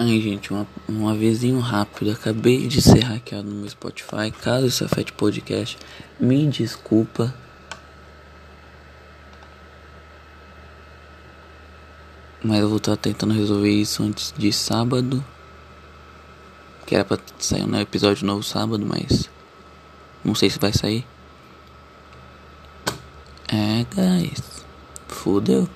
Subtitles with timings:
[0.00, 2.12] Aí, gente, uma, um avisinho rápido.
[2.12, 4.30] Acabei de ser hackeado no meu Spotify.
[4.30, 5.76] Caso isso afete podcast,
[6.20, 7.34] me desculpa.
[12.44, 15.24] Mas eu vou estar tentando resolver isso antes de sábado.
[16.86, 19.28] Que era pra sair um episódio novo sábado, mas.
[20.24, 21.04] Não sei se vai sair.
[23.48, 24.64] É, guys.
[25.08, 25.68] Fudeu.